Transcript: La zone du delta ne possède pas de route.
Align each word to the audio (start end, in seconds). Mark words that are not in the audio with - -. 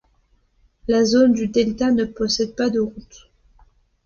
La 0.87 1.05
zone 1.05 1.31
du 1.33 1.47
delta 1.47 1.91
ne 1.91 2.05
possède 2.05 2.55
pas 2.55 2.71
de 2.71 2.79
route. 2.79 3.29